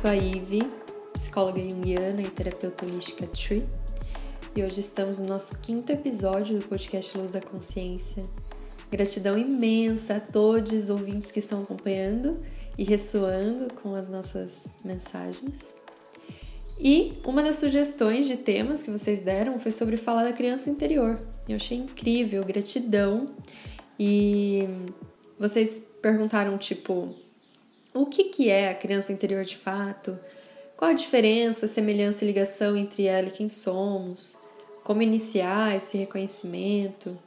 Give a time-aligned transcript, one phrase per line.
[0.00, 0.62] Sou a Ive,
[1.12, 3.68] psicóloga junguiana e terapeuta holística Tree,
[4.56, 8.24] e hoje estamos no nosso quinto episódio do podcast Luz da Consciência.
[8.90, 12.40] Gratidão imensa a todos os ouvintes que estão acompanhando
[12.78, 15.70] e ressoando com as nossas mensagens.
[16.78, 21.20] E uma das sugestões de temas que vocês deram foi sobre falar da criança interior.
[21.46, 23.34] Eu achei incrível, gratidão.
[23.98, 24.66] E
[25.38, 27.14] vocês perguntaram tipo,
[27.94, 30.18] o que, que é a criança interior de fato?
[30.76, 34.36] Qual a diferença, semelhança e ligação entre ela e quem somos?
[34.82, 37.18] Como iniciar esse reconhecimento?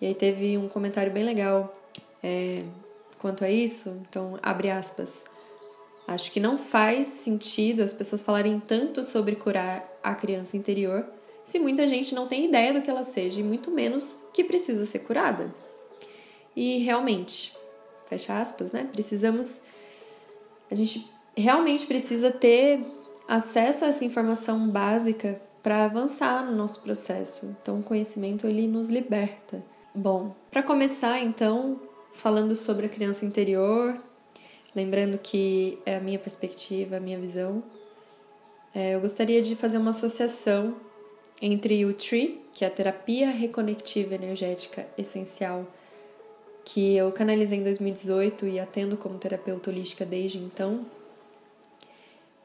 [0.00, 1.74] E aí teve um comentário bem legal
[2.22, 2.62] é,
[3.18, 3.88] quanto a isso.
[4.08, 5.24] Então, abre aspas.
[6.06, 11.06] Acho que não faz sentido as pessoas falarem tanto sobre curar a criança interior
[11.42, 14.84] se muita gente não tem ideia do que ela seja e muito menos que precisa
[14.84, 15.54] ser curada.
[16.54, 17.56] E realmente,
[18.08, 18.88] fecha aspas, né?
[18.92, 19.62] Precisamos
[20.70, 22.80] a gente realmente precisa ter
[23.26, 27.54] acesso a essa informação básica para avançar no nosso processo.
[27.60, 29.62] Então, o conhecimento ele nos liberta.
[29.94, 31.80] Bom, para começar, então,
[32.12, 34.02] falando sobre a criança interior,
[34.74, 37.62] lembrando que é a minha perspectiva, a minha visão,
[38.74, 40.76] é, eu gostaria de fazer uma associação
[41.42, 45.66] entre o TREE, que é a terapia reconectiva energética essencial
[46.64, 50.86] que eu canalizei em 2018 e atendo como terapeuta holística desde então.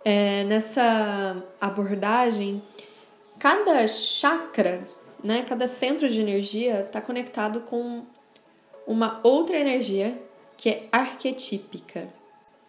[0.04, 2.62] É, nessa abordagem,
[3.40, 4.88] cada chakra,
[5.24, 8.04] né, cada centro de energia está conectado com
[8.86, 10.20] uma outra energia
[10.58, 12.08] que é arquetípica.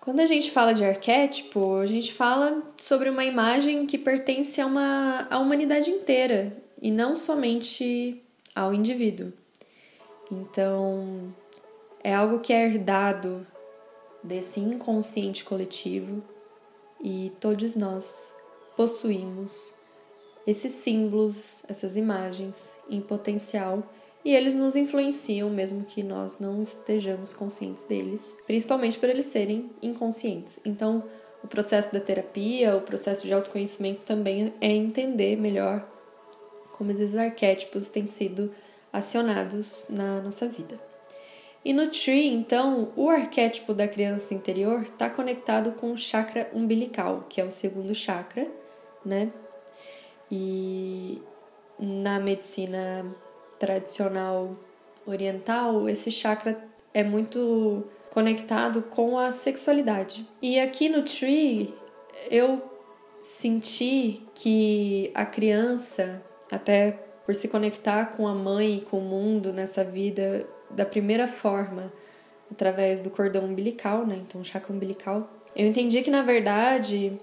[0.01, 4.67] Quando a gente fala de arquétipo, a gente fala sobre uma imagem que pertence a
[4.67, 8.23] uma à humanidade inteira e não somente
[8.55, 9.33] ao indivíduo.
[10.31, 11.35] Então,
[12.03, 13.47] é algo que é herdado
[14.23, 16.23] desse inconsciente coletivo
[17.01, 18.35] e todos nós
[18.77, 19.75] possuímos
[20.47, 23.83] esses símbolos, essas imagens em potencial
[24.25, 29.71] e eles nos influenciam mesmo que nós não estejamos conscientes deles, principalmente por eles serem
[29.81, 30.59] inconscientes.
[30.65, 31.05] Então,
[31.45, 35.89] o processo da terapia, o processo de autoconhecimento também é entender melhor
[36.73, 38.53] como esses arquétipos têm sido
[38.97, 40.81] acionados na nossa vida.
[41.65, 47.27] E no Tree, então, o arquétipo da criança interior está conectado com o chakra umbilical,
[47.29, 48.47] que é o segundo chakra,
[49.05, 49.31] né?
[50.31, 51.21] E
[51.79, 53.05] na medicina
[53.59, 54.57] tradicional
[55.05, 56.59] oriental, esse chakra
[56.95, 60.27] é muito conectado com a sexualidade.
[60.41, 61.75] E aqui no Tree,
[62.31, 62.63] eu
[63.21, 69.53] senti que a criança, até por se conectar com a mãe e com o mundo
[69.53, 71.93] nessa vida da primeira forma,
[72.51, 74.23] através do cordão umbilical, né?
[74.27, 75.29] Então, chakra umbilical.
[75.55, 77.19] Eu entendi que na verdade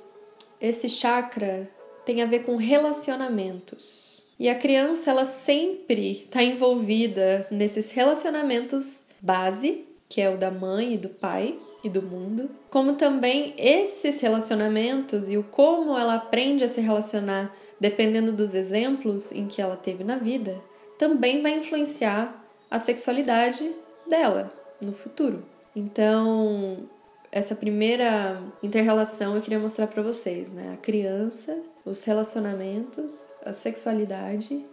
[0.60, 1.70] esse chakra
[2.06, 4.24] tem a ver com relacionamentos.
[4.38, 10.96] E a criança, ela sempre está envolvida nesses relacionamentos base, que é o da mãe
[10.96, 16.64] e do pai e do mundo, como também esses relacionamentos e o como ela aprende
[16.64, 20.62] a se relacionar dependendo dos exemplos em que ela teve na vida,
[20.98, 23.74] também vai influenciar a sexualidade
[24.08, 24.52] dela
[24.82, 25.46] no futuro.
[25.76, 26.88] Então,
[27.32, 30.72] essa primeira interrelação eu queria mostrar para vocês, né?
[30.74, 34.66] A criança, os relacionamentos, a sexualidade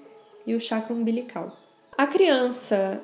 [0.47, 1.56] e o chakra umbilical.
[1.97, 3.03] A criança,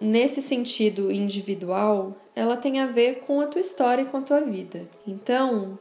[0.00, 4.40] nesse sentido individual, ela tem a ver com a tua história e com a tua
[4.40, 4.88] vida.
[5.06, 5.78] Então,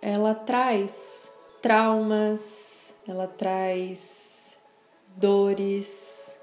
[0.00, 1.30] ela traz
[1.62, 4.56] traumas, ela traz
[5.16, 6.36] dores,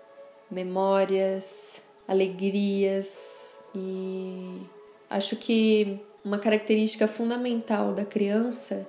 [0.50, 4.62] memórias, alegrias e
[5.10, 8.88] acho que uma característica fundamental da criança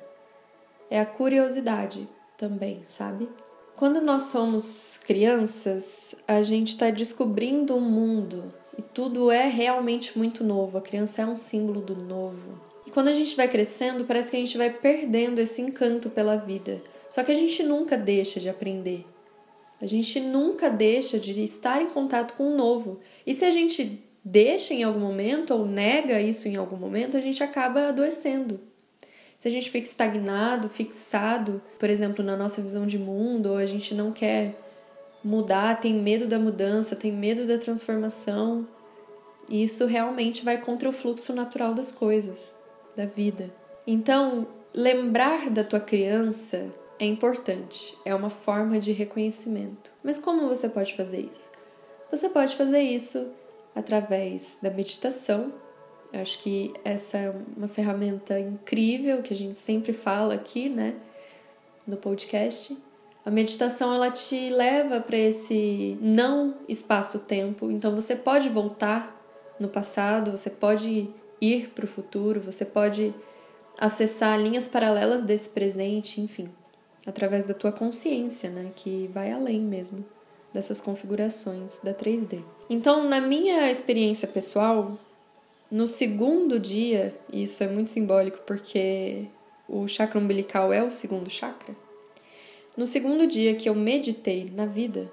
[0.91, 3.29] é a curiosidade também, sabe?
[3.77, 10.17] Quando nós somos crianças, a gente está descobrindo o um mundo e tudo é realmente
[10.17, 10.79] muito novo.
[10.79, 12.61] A criança é um símbolo do novo.
[12.87, 16.37] E quando a gente vai crescendo, parece que a gente vai perdendo esse encanto pela
[16.37, 16.81] vida.
[17.09, 19.07] Só que a gente nunca deixa de aprender.
[19.81, 23.01] A gente nunca deixa de estar em contato com o novo.
[23.27, 27.21] E se a gente deixa em algum momento ou nega isso em algum momento, a
[27.21, 28.61] gente acaba adoecendo.
[29.37, 33.67] Se a gente fica estagnado, fixado, por exemplo, na nossa visão de mundo, ou a
[33.67, 34.59] gente não quer
[35.23, 38.67] mudar, tem medo da mudança, tem medo da transformação,
[39.51, 42.57] isso realmente vai contra o fluxo natural das coisas,
[42.97, 43.53] da vida.
[43.87, 49.93] Então, lembrar da tua criança é importante, é uma forma de reconhecimento.
[50.03, 51.51] Mas como você pode fazer isso?
[52.11, 53.33] Você pode fazer isso
[53.75, 55.53] através da meditação,
[56.15, 60.95] Eu acho que essa é uma ferramenta incrível que a gente sempre fala aqui, né,
[61.85, 62.79] no podcast.
[63.27, 69.21] A meditação ela te leva para esse não espaço-tempo, então você pode voltar
[69.59, 71.11] no passado, você pode
[71.41, 73.13] ir para o futuro, você pode
[73.77, 76.49] acessar linhas paralelas desse presente, enfim,
[77.07, 80.05] através da tua consciência, né, que vai além mesmo
[80.53, 82.43] dessas configurações da 3D.
[82.71, 84.97] Então, na minha experiência pessoal,
[85.71, 89.27] no segundo dia, e isso é muito simbólico porque
[89.69, 91.75] o chakra umbilical é o segundo chakra.
[92.77, 95.11] No segundo dia que eu meditei na vida,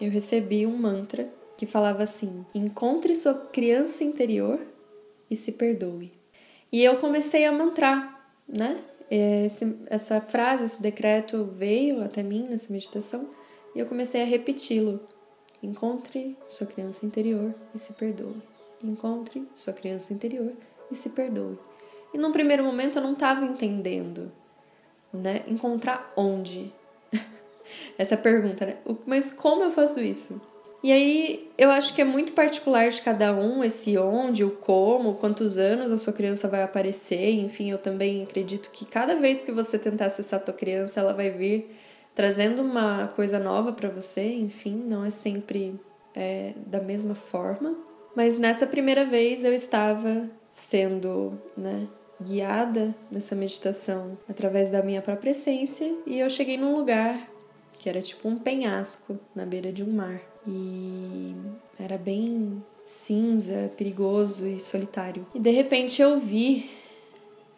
[0.00, 4.60] eu recebi um mantra que falava assim: encontre sua criança interior
[5.30, 6.12] e se perdoe.
[6.72, 8.78] E eu comecei a mantrar, né?
[9.10, 13.28] Esse, essa frase, esse decreto veio até mim nessa meditação
[13.74, 15.00] e eu comecei a repeti-lo.
[15.62, 18.36] Encontre sua criança interior e se perdoe.
[18.82, 20.52] Encontre sua criança interior
[20.90, 21.58] e se perdoe.
[22.12, 24.30] E num primeiro momento eu não estava entendendo,
[25.12, 25.42] né?
[25.48, 26.72] Encontrar onde?
[27.98, 28.76] Essa pergunta, né?
[29.06, 30.40] Mas como eu faço isso?
[30.84, 35.14] E aí eu acho que é muito particular de cada um esse onde, o como,
[35.14, 37.40] quantos anos a sua criança vai aparecer.
[37.40, 41.14] Enfim, eu também acredito que cada vez que você tentar acessar a tua criança, ela
[41.14, 41.74] vai vir
[42.14, 44.34] trazendo uma coisa nova para você.
[44.34, 45.80] Enfim, não é sempre
[46.14, 47.74] é, da mesma forma.
[48.14, 51.88] Mas nessa primeira vez eu estava sendo, né,
[52.20, 57.26] guiada nessa meditação através da minha própria essência e eu cheguei num lugar
[57.78, 61.34] que era tipo um penhasco na beira de um mar e
[61.78, 65.26] era bem cinza, perigoso e solitário.
[65.34, 66.70] E de repente eu vi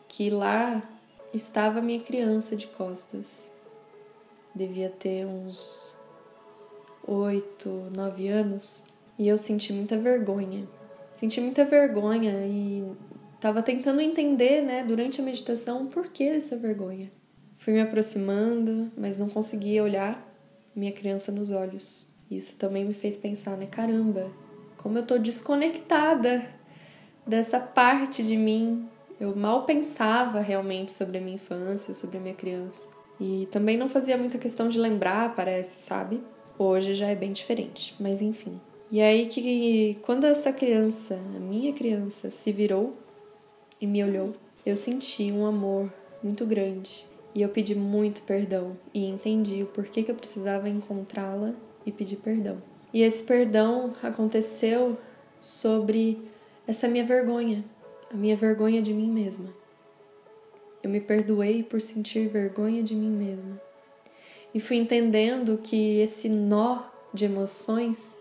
[0.09, 0.83] que lá
[1.33, 3.53] estava minha criança de costas.
[4.55, 5.97] Devia ter uns
[7.07, 8.83] oito, nove anos
[9.19, 10.69] e eu senti muita vergonha.
[11.13, 12.85] Senti muita vergonha e
[13.35, 17.11] estava tentando entender, né, durante a meditação, o porquê dessa vergonha.
[17.59, 20.23] Fui me aproximando, mas não conseguia olhar
[20.75, 22.07] minha criança nos olhos.
[22.31, 24.31] Isso também me fez pensar, né, caramba,
[24.77, 26.45] como eu tô desconectada
[27.27, 28.89] dessa parte de mim.
[29.19, 32.91] Eu mal pensava realmente sobre a minha infância, sobre a minha criança.
[33.21, 36.23] E também não fazia muita questão de lembrar, parece, sabe?
[36.59, 38.61] Hoje já é bem diferente, mas enfim.
[38.91, 42.97] E aí que quando essa criança, a minha criança, se virou
[43.81, 44.35] e me olhou,
[44.65, 45.93] eu senti um amor
[46.23, 47.05] muito grande.
[47.35, 51.55] E eu pedi muito perdão e entendi o porquê que eu precisava encontrá-la
[51.87, 52.61] e pedir perdão.
[52.93, 54.99] E esse perdão aconteceu
[55.41, 56.21] sobre
[56.67, 57.65] essa minha vergonha,
[58.13, 59.49] a minha vergonha de mim mesma.
[60.83, 63.61] Eu me perdoei por sentir vergonha de mim mesma.
[64.53, 68.17] E fui entendendo que esse nó de emoções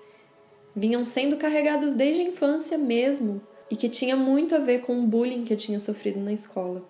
[0.75, 5.07] vinham sendo carregados desde a infância mesmo e que tinha muito a ver com o
[5.07, 6.83] bullying que eu tinha sofrido na escola.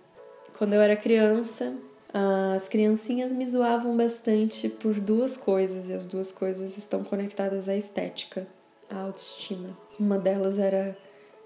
[0.57, 1.75] Quando eu era criança,
[2.17, 7.75] as criancinhas me zoavam bastante por duas coisas, e as duas coisas estão conectadas à
[7.75, 8.47] estética,
[8.89, 9.77] à autoestima.
[9.99, 10.97] Uma delas era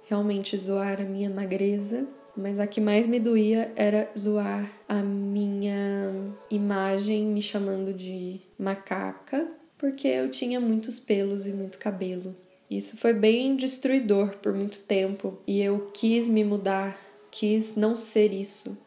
[0.07, 2.07] realmente zoar a minha magreza,
[2.37, 9.47] mas a que mais me doía era zoar a minha imagem me chamando de macaca
[9.75, 12.35] porque eu tinha muitos pelos e muito cabelo.
[12.69, 16.95] Isso foi bem destruidor por muito tempo e eu quis me mudar,
[17.31, 18.77] quis não ser isso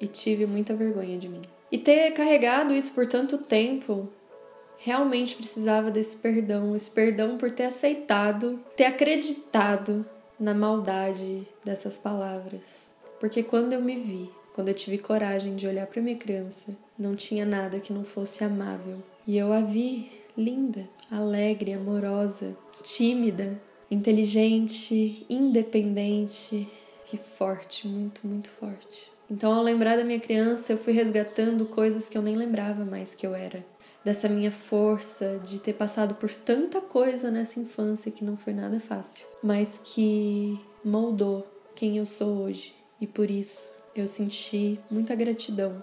[0.00, 1.42] e tive muita vergonha de mim.
[1.70, 4.08] E ter carregado isso por tanto tempo
[4.78, 10.06] realmente precisava desse perdão, esse perdão por ter aceitado, ter acreditado
[10.38, 12.88] na maldade dessas palavras.
[13.18, 17.16] Porque quando eu me vi, quando eu tive coragem de olhar para minha criança, não
[17.16, 18.98] tinha nada que não fosse amável.
[19.26, 26.68] E eu a vi linda, alegre, amorosa, tímida, inteligente, independente
[27.12, 29.10] e forte, muito, muito forte.
[29.30, 33.14] Então, ao lembrar da minha criança, eu fui resgatando coisas que eu nem lembrava mais
[33.14, 33.64] que eu era.
[34.04, 38.80] Dessa minha força de ter passado por tanta coisa nessa infância que não foi nada
[38.80, 42.74] fácil, mas que moldou quem eu sou hoje.
[43.00, 45.82] E por isso eu senti muita gratidão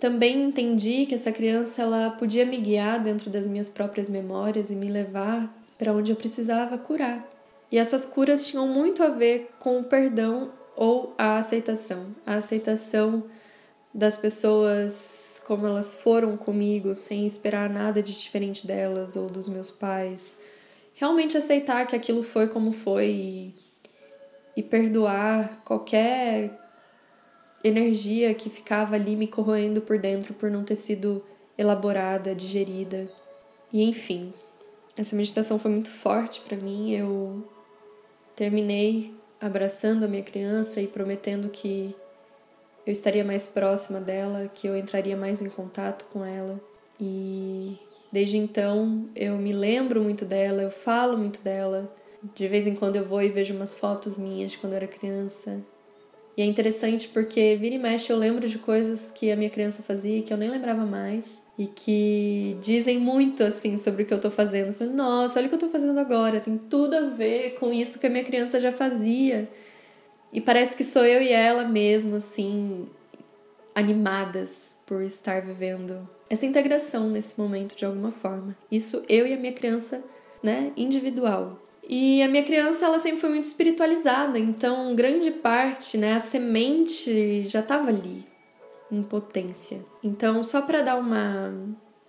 [0.00, 4.74] também entendi que essa criança ela podia me guiar dentro das minhas próprias memórias e
[4.74, 7.28] me levar para onde eu precisava curar.
[7.70, 12.06] E essas curas tinham muito a ver com o perdão ou a aceitação.
[12.24, 13.24] A aceitação
[13.92, 19.70] das pessoas como elas foram comigo, sem esperar nada de diferente delas ou dos meus
[19.70, 20.38] pais.
[20.94, 23.54] Realmente aceitar que aquilo foi como foi e,
[24.56, 26.58] e perdoar qualquer
[27.62, 31.22] energia que ficava ali me corroendo por dentro por não ter sido
[31.58, 33.06] elaborada, digerida.
[33.70, 34.32] E enfim,
[34.96, 36.92] essa meditação foi muito forte para mim.
[36.92, 37.46] Eu
[38.34, 41.94] terminei abraçando a minha criança e prometendo que
[42.86, 46.60] eu estaria mais próxima dela, que eu entraria mais em contato com ela.
[47.00, 47.78] E
[48.12, 51.94] desde então eu me lembro muito dela, eu falo muito dela.
[52.34, 54.86] De vez em quando eu vou e vejo umas fotos minhas de quando eu era
[54.86, 55.60] criança.
[56.40, 59.82] E é interessante porque vira e mexe eu lembro de coisas que a minha criança
[59.82, 64.18] fazia que eu nem lembrava mais e que dizem muito assim sobre o que eu
[64.18, 64.68] tô fazendo.
[64.68, 67.70] Eu falo, nossa, olha o que eu tô fazendo agora, tem tudo a ver com
[67.74, 69.50] isso que a minha criança já fazia.
[70.32, 72.88] E parece que sou eu e ela mesmo, assim,
[73.74, 78.56] animadas por estar vivendo essa integração nesse momento de alguma forma.
[78.72, 80.02] Isso eu e a minha criança,
[80.42, 81.60] né, individual.
[81.92, 87.48] E a minha criança, ela sempre foi muito espiritualizada, então grande parte, né, a semente
[87.48, 88.24] já estava ali
[88.92, 89.84] em potência.
[90.00, 91.52] Então, só para dar uma,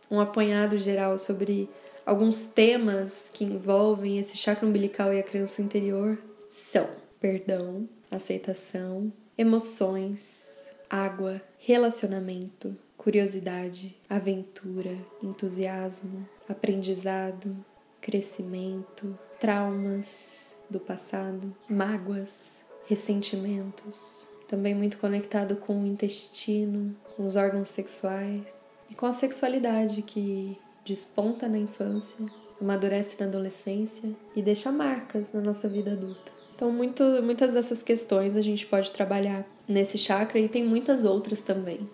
[0.09, 1.67] um apanhado geral sobre
[2.05, 6.15] alguns temas que envolvem esse chakra umbilical e a criança interior
[6.47, 6.87] são
[7.19, 17.55] perdão, aceitação, emoções, água, relacionamento, curiosidade, aventura, entusiasmo, aprendizado,
[17.99, 27.69] crescimento, traumas do passado, mágoas, ressentimentos, também muito conectado com o intestino, com os órgãos
[27.69, 30.55] sexuais e com a sexualidade que
[30.85, 32.23] desponta na infância,
[32.61, 36.31] amadurece na adolescência e deixa marcas na nossa vida adulta.
[36.55, 41.41] Então, muito, muitas dessas questões a gente pode trabalhar nesse chakra e tem muitas outras
[41.41, 41.89] também.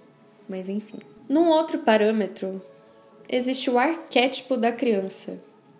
[0.50, 1.00] Mas enfim.
[1.30, 2.62] Num outro parâmetro,
[3.30, 5.40] existe o arquétipo da criança.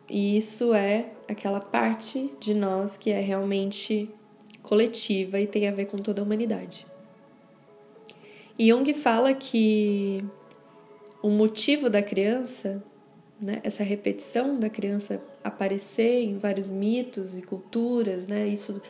[0.10, 4.10] E isso é aquela parte de nós que é realmente
[4.64, 6.86] coletiva e tem a ver com toda a humanidade.
[8.58, 10.24] E Jung fala que
[11.22, 12.84] o motivo da criança,
[13.42, 18.82] né, essa repetição da criança aparecer em vários mitos e culturas, né, isso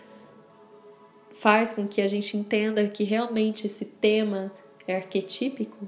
[1.31, 4.51] faz com que a gente entenda que realmente esse tema
[4.87, 5.87] é arquetípico.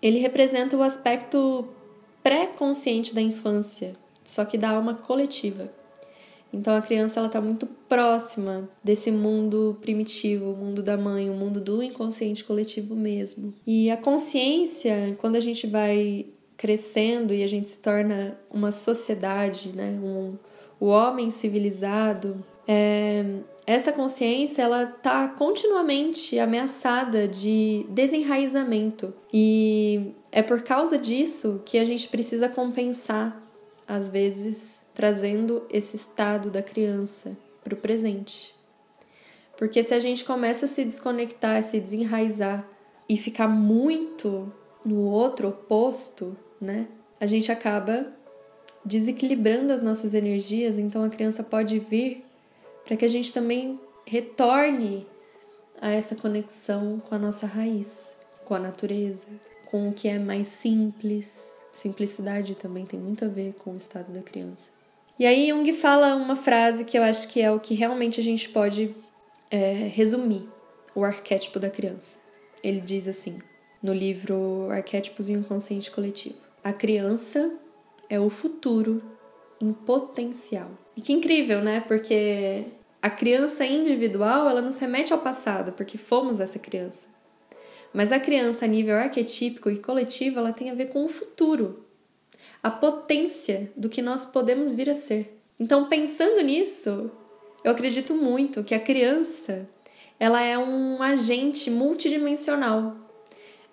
[0.00, 1.68] Ele representa o aspecto
[2.28, 5.72] pré-consciente da infância, só que da alma coletiva.
[6.52, 11.32] Então a criança ela está muito próxima desse mundo primitivo, o mundo da mãe, o
[11.32, 13.54] mundo do inconsciente coletivo mesmo.
[13.66, 19.70] E a consciência, quando a gente vai crescendo e a gente se torna uma sociedade,
[19.70, 20.34] né, um,
[20.78, 23.24] o homem civilizado, é,
[23.68, 31.84] essa consciência ela está continuamente ameaçada de desenraizamento e é por causa disso que a
[31.84, 33.42] gente precisa compensar
[33.86, 38.54] às vezes trazendo esse estado da criança para o presente.
[39.58, 42.66] Porque se a gente começa a se desconectar, a se desenraizar
[43.06, 44.50] e ficar muito
[44.82, 46.88] no outro oposto, né?
[47.20, 48.06] A gente acaba
[48.82, 52.24] desequilibrando as nossas energias, então a criança pode vir
[52.88, 55.06] para que a gente também retorne
[55.78, 58.16] a essa conexão com a nossa raiz,
[58.46, 59.28] com a natureza,
[59.66, 61.54] com o que é mais simples.
[61.70, 64.70] Simplicidade também tem muito a ver com o estado da criança.
[65.18, 68.24] E aí Jung fala uma frase que eu acho que é o que realmente a
[68.24, 68.96] gente pode
[69.50, 70.48] é, resumir
[70.94, 72.18] o arquétipo da criança.
[72.64, 73.38] Ele diz assim,
[73.82, 77.52] no livro Arquétipos e Inconsciente Coletivo: A criança
[78.08, 79.02] é o futuro
[79.60, 80.70] em potencial.
[80.96, 81.80] E que incrível, né?
[81.80, 82.64] Porque
[83.00, 87.08] a criança individual, ela nos remete ao passado, porque fomos essa criança.
[87.92, 91.86] Mas a criança a nível arquetípico e coletivo, ela tem a ver com o futuro,
[92.62, 95.40] a potência do que nós podemos vir a ser.
[95.58, 97.10] Então, pensando nisso,
[97.64, 99.68] eu acredito muito que a criança
[100.18, 102.96] ela é um agente multidimensional.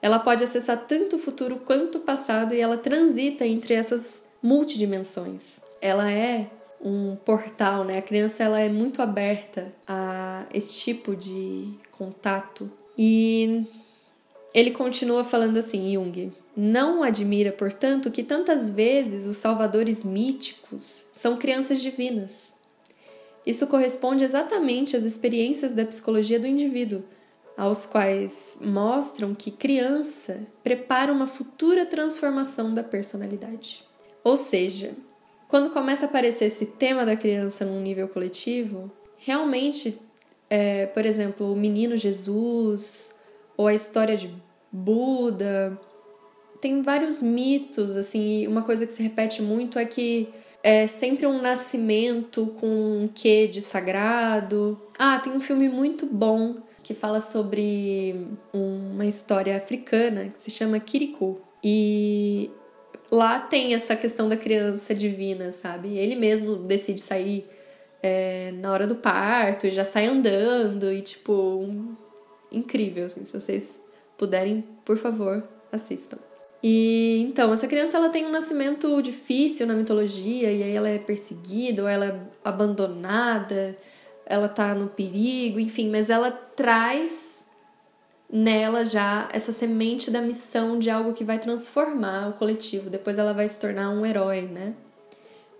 [0.01, 5.59] Ela pode acessar tanto o futuro quanto o passado e ela transita entre essas multidimensões.
[5.81, 6.47] Ela é
[6.81, 7.97] um portal, né?
[7.97, 12.71] A criança ela é muito aberta a esse tipo de contato.
[12.97, 13.65] E
[14.53, 21.37] ele continua falando assim, Jung: Não admira, portanto, que tantas vezes os salvadores míticos são
[21.37, 22.53] crianças divinas.
[23.45, 27.03] Isso corresponde exatamente às experiências da psicologia do indivíduo,
[27.55, 33.83] aos quais mostram que criança prepara uma futura transformação da personalidade.
[34.23, 34.93] Ou seja,
[35.55, 39.97] quando começa a aparecer esse tema da criança num nível coletivo, realmente,
[40.49, 43.15] é, por exemplo, o menino Jesus
[43.55, 44.29] ou a história de
[44.69, 45.79] Buda.
[46.59, 50.27] Tem vários mitos, assim, uma coisa que se repete muito é que
[50.61, 54.77] é sempre um nascimento com um quê de sagrado.
[54.99, 60.81] Ah, tem um filme muito bom que fala sobre uma história africana que se chama
[60.81, 61.39] Kirikou.
[61.63, 62.51] E
[63.11, 65.97] lá tem essa questão da criança divina, sabe?
[65.97, 67.45] Ele mesmo decide sair
[68.01, 71.95] é, na hora do parto, e já sai andando e tipo, um...
[72.51, 73.79] incrível, assim, se vocês
[74.17, 76.17] puderem, por favor, assistam.
[76.63, 80.97] E então, essa criança ela tem um nascimento difícil na mitologia, e aí ela é
[80.97, 83.77] perseguida, ou ela é abandonada,
[84.25, 87.34] ela tá no perigo, enfim, mas ela traz
[88.35, 92.89] nela já essa semente da missão de algo que vai transformar o coletivo.
[92.89, 94.73] Depois ela vai se tornar um herói, né?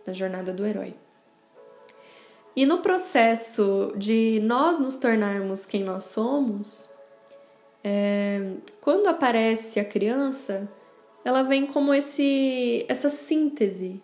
[0.05, 0.93] Na jornada do herói.
[2.53, 6.89] E no processo de nós nos tornarmos quem nós somos,
[7.81, 10.69] é, quando aparece a criança,
[11.23, 14.01] ela vem como esse, essa síntese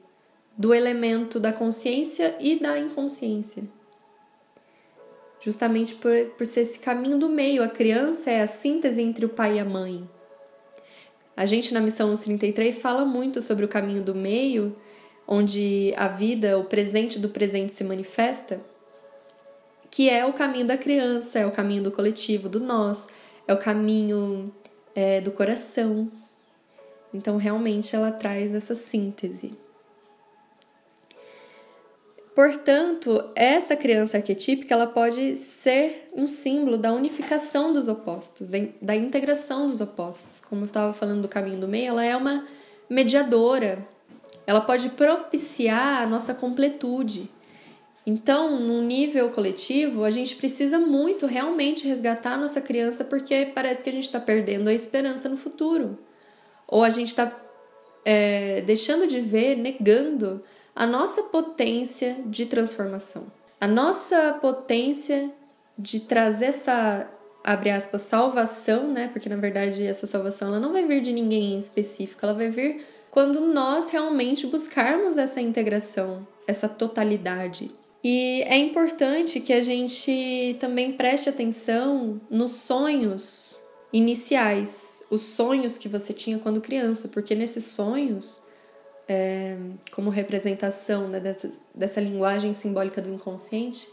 [0.57, 3.63] do elemento da consciência e da inconsciência.
[5.43, 7.63] Justamente por, por ser esse caminho do meio.
[7.63, 10.07] A criança é a síntese entre o pai e a mãe.
[11.35, 14.75] A gente, na Missão 33, fala muito sobre o caminho do meio,
[15.27, 18.61] onde a vida, o presente do presente se manifesta,
[19.89, 23.07] que é o caminho da criança, é o caminho do coletivo, do nós,
[23.47, 24.53] é o caminho
[24.93, 26.11] é, do coração.
[27.13, 29.57] Então, realmente, ela traz essa síntese.
[32.41, 38.49] Portanto, essa criança arquetípica ela pode ser um símbolo da unificação dos opostos,
[38.81, 40.41] da integração dos opostos.
[40.41, 42.47] Como eu estava falando do caminho do meio, ela é uma
[42.89, 43.87] mediadora.
[44.47, 47.29] Ela pode propiciar a nossa completude.
[48.07, 53.83] Então, num nível coletivo, a gente precisa muito realmente resgatar a nossa criança porque parece
[53.83, 55.95] que a gente está perdendo a esperança no futuro.
[56.67, 57.39] Ou a gente está
[58.03, 60.43] é, deixando de ver, negando
[60.75, 63.25] a nossa potência de transformação,
[63.59, 65.31] a nossa potência
[65.77, 67.09] de trazer essa,
[67.43, 69.09] abre aspas, salvação, né?
[69.11, 72.49] Porque na verdade essa salvação ela não vai vir de ninguém em específico, ela vai
[72.49, 77.71] vir quando nós realmente buscarmos essa integração, essa totalidade.
[78.03, 83.61] E é importante que a gente também preste atenção nos sonhos
[83.93, 88.41] iniciais, os sonhos que você tinha quando criança, porque nesses sonhos,
[89.11, 89.57] é,
[89.91, 93.85] como representação né, dessa, dessa linguagem simbólica do inconsciente,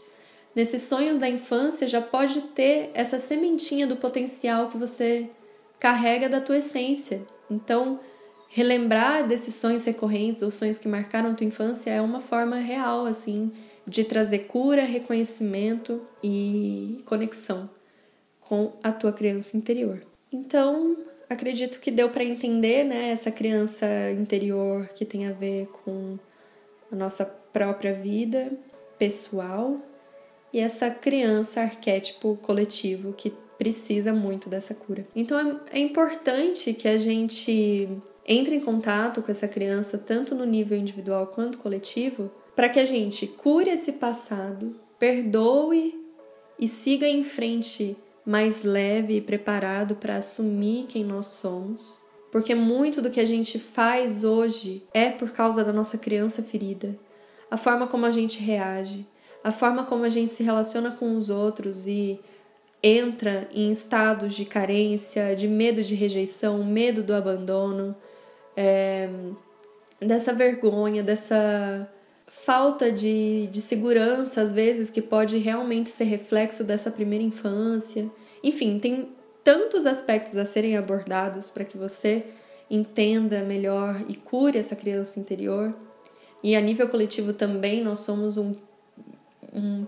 [0.55, 5.29] nesses sonhos da infância já pode ter essa sementinha do potencial que você
[5.77, 7.21] carrega da tua essência.
[7.51, 7.99] Então,
[8.47, 13.51] relembrar desses sonhos recorrentes ou sonhos que marcaram tua infância é uma forma real assim
[13.85, 17.69] de trazer cura, reconhecimento e conexão
[18.39, 20.01] com a tua criança interior.
[20.31, 20.95] Então,
[21.29, 26.17] acredito que deu para entender, né, essa criança interior que tem a ver com
[26.91, 28.51] a nossa própria vida
[28.97, 29.77] pessoal
[30.51, 35.05] e essa criança arquétipo coletivo que precisa muito dessa cura.
[35.15, 37.87] Então é, é importante que a gente
[38.25, 42.85] entre em contato com essa criança tanto no nível individual quanto coletivo, para que a
[42.85, 45.99] gente cure esse passado, perdoe
[46.59, 47.97] e siga em frente
[48.29, 53.57] mais leve e preparado para assumir quem nós somos, porque muito do que a gente
[53.57, 56.95] faz hoje é por causa da nossa criança ferida,
[57.49, 59.03] a forma como a gente reage,
[59.43, 62.19] a forma como a gente se relaciona com os outros e
[62.83, 67.95] entra em estados de carência, de medo de rejeição, medo do abandono,
[68.55, 69.09] é,
[69.99, 71.89] dessa vergonha, dessa
[72.31, 78.09] falta de, de segurança, às vezes, que pode realmente ser reflexo dessa primeira infância.
[78.43, 79.09] Enfim, tem
[79.43, 82.25] tantos aspectos a serem abordados para que você
[82.69, 85.75] entenda melhor e cure essa criança interior.
[86.43, 88.55] E a nível coletivo também, nós somos um,
[89.53, 89.85] um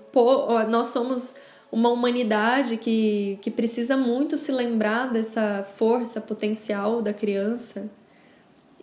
[0.69, 1.36] nós somos
[1.71, 7.89] uma humanidade que, que precisa muito se lembrar dessa força potencial da criança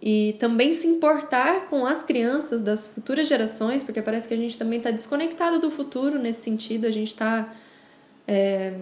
[0.01, 4.57] e também se importar com as crianças das futuras gerações, porque parece que a gente
[4.57, 7.53] também está desconectado do futuro nesse sentido, a gente está
[8.27, 8.75] é,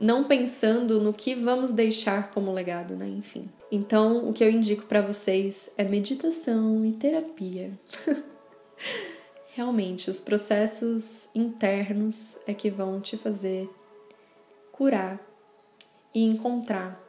[0.00, 3.06] não pensando no que vamos deixar como legado, né?
[3.08, 3.48] Enfim.
[3.70, 7.72] Então, o que eu indico para vocês é meditação e terapia.
[9.54, 13.68] Realmente, os processos internos é que vão te fazer
[14.72, 15.20] curar
[16.14, 17.00] e encontrar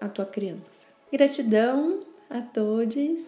[0.00, 0.86] a tua criança.
[1.12, 3.22] Gratidão a todos.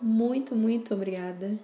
[0.00, 1.58] Muito, muito obrigada.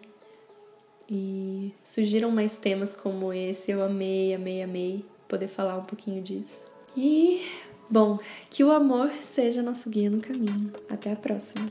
[1.08, 6.68] E surgiram mais temas como esse, eu amei, amei, amei poder falar um pouquinho disso.
[6.96, 7.46] E,
[7.88, 8.18] bom,
[8.50, 10.72] que o amor seja nosso guia no caminho.
[10.88, 11.70] Até a próxima!